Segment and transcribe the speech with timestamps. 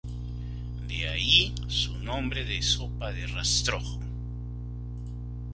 [0.87, 3.99] De ahí su nombre de sopa de rastrojo.